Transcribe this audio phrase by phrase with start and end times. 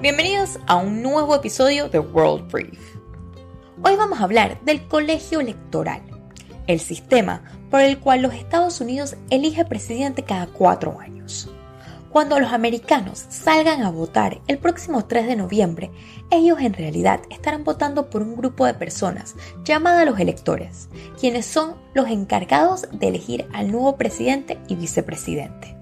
[0.00, 2.78] Bienvenidos a un nuevo episodio de World Brief.
[3.82, 6.02] Hoy vamos a hablar del colegio electoral,
[6.68, 11.50] el sistema por el cual los Estados Unidos elige presidente cada cuatro años.
[12.10, 15.90] Cuando los americanos salgan a votar el próximo 3 de noviembre,
[16.30, 20.88] ellos en realidad estarán votando por un grupo de personas llamada los electores,
[21.18, 25.77] quienes son los encargados de elegir al nuevo presidente y vicepresidente.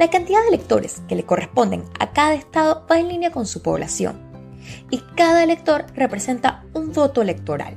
[0.00, 3.60] La cantidad de electores que le corresponden a cada estado va en línea con su
[3.60, 4.18] población
[4.90, 7.76] y cada elector representa un voto electoral.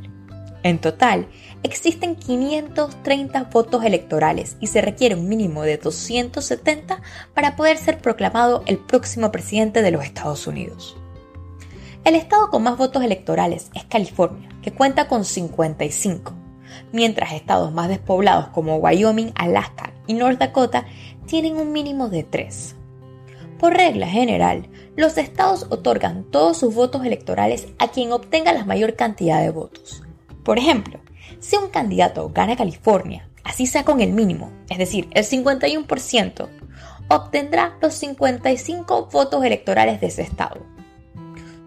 [0.63, 1.27] En total,
[1.63, 7.01] existen 530 votos electorales y se requiere un mínimo de 270
[7.33, 10.95] para poder ser proclamado el próximo presidente de los Estados Unidos.
[12.05, 16.31] El estado con más votos electorales es California, que cuenta con 55,
[16.93, 20.85] mientras estados más despoblados como Wyoming, Alaska y North Dakota
[21.25, 22.75] tienen un mínimo de 3.
[23.59, 28.95] Por regla general, los estados otorgan todos sus votos electorales a quien obtenga la mayor
[28.95, 30.03] cantidad de votos.
[30.43, 30.99] Por ejemplo,
[31.39, 36.49] si un candidato gana California, así sea con el mínimo, es decir, el 51%,
[37.07, 40.61] obtendrá los 55 votos electorales de ese estado.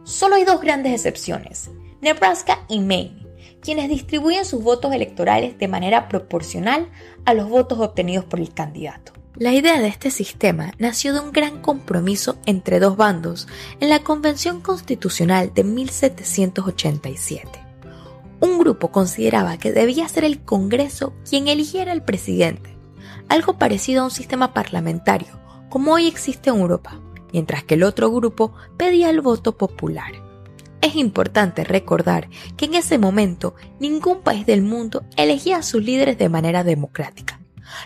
[0.05, 3.26] Solo hay dos grandes excepciones, Nebraska y Maine,
[3.67, 6.89] quienes distribuyen sus votos electorales de manera proporcional
[7.25, 9.13] a los votos obtenidos por el candidato.
[9.35, 13.49] La idea de este sistema nació de un gran compromiso entre dos bandos
[13.81, 17.49] en la Convención Constitucional de 1787.
[18.39, 22.71] Un grupo consideraba que debía ser el Congreso quien eligiera al presidente,
[23.29, 27.01] algo parecido a un sistema parlamentario, como hoy existe en Europa,
[27.33, 30.26] mientras que el otro grupo pedía el voto popular.
[30.87, 36.17] Es importante recordar que en ese momento ningún país del mundo elegía a sus líderes
[36.17, 37.41] de manera democrática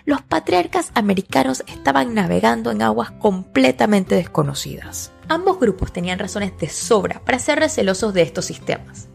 [0.05, 5.13] los patriarcas americanos estaban navegando en aguas completamente desconocidas.
[5.29, 9.09] Ambos grupos tenían razones de sobra para ser recelosos de estos sistemas.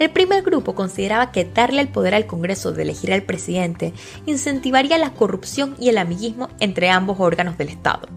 [0.00, 3.92] El primer grupo consideraba que darle el poder al Congreso de elegir al presidente
[4.26, 8.08] incentivaría la corrupción y el amiguismo entre ambos órganos del Estado.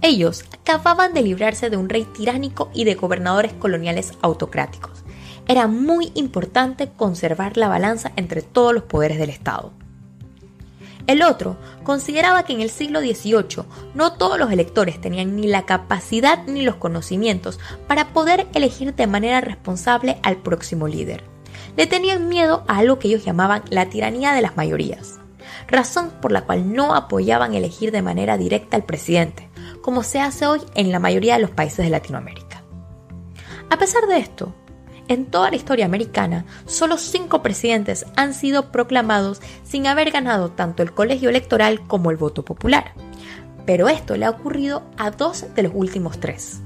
[0.00, 5.04] Ellos acababan de librarse de un rey tiránico y de gobernadores coloniales autocráticos.
[5.48, 9.72] Era muy importante conservar la balanza entre todos los poderes del Estado.
[11.08, 13.64] El otro consideraba que en el siglo XVIII
[13.94, 19.06] no todos los electores tenían ni la capacidad ni los conocimientos para poder elegir de
[19.06, 21.24] manera responsable al próximo líder.
[21.78, 25.18] Le tenían miedo a algo que ellos llamaban la tiranía de las mayorías,
[25.66, 29.47] razón por la cual no apoyaban elegir de manera directa al presidente,
[29.88, 32.62] como se hace hoy en la mayoría de los países de Latinoamérica.
[33.70, 34.54] A pesar de esto,
[35.08, 40.82] en toda la historia americana, solo cinco presidentes han sido proclamados sin haber ganado tanto
[40.82, 42.92] el colegio electoral como el voto popular.
[43.64, 46.60] Pero esto le ha ocurrido a dos de los últimos tres.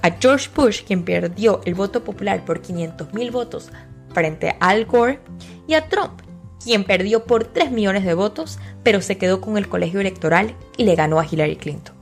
[0.00, 3.68] A George Bush, quien perdió el voto popular por 500.000 votos
[4.14, 5.20] frente a Al Gore,
[5.68, 6.22] y a Trump,
[6.64, 10.84] quien perdió por 3 millones de votos, pero se quedó con el colegio electoral y
[10.84, 12.01] le ganó a Hillary Clinton.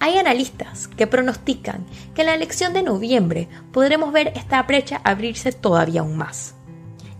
[0.00, 5.52] Hay analistas que pronostican que en la elección de noviembre podremos ver esta brecha abrirse
[5.52, 6.54] todavía aún más.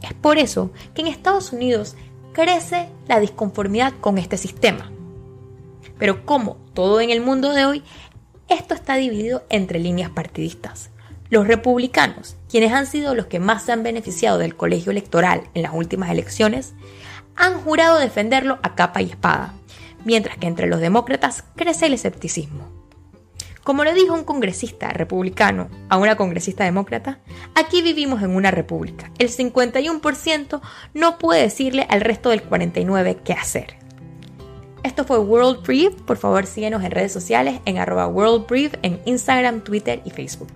[0.03, 1.97] Es por eso que en Estados Unidos
[2.33, 4.93] crece la disconformidad con este sistema.
[5.99, 7.83] Pero como todo en el mundo de hoy,
[8.49, 10.91] esto está dividido entre líneas partidistas.
[11.31, 15.63] Los republicanos, quienes han sido los que más se han beneficiado del colegio electoral en
[15.63, 16.75] las últimas elecciones,
[17.35, 19.53] han jurado defenderlo a capa y espada,
[20.09, 22.73] mientras que entre los demócratas crece el escepticismo.
[23.63, 27.19] Como le dijo un congresista republicano a una congresista demócrata,
[27.55, 29.11] aquí vivimos en una república.
[29.19, 30.63] El 51%
[30.95, 33.77] no puede decirle al resto del 49% qué hacer.
[34.83, 35.93] Esto fue World Brief.
[36.07, 40.49] Por favor, síguenos en redes sociales en arroba World Brief en Instagram, Twitter y Facebook.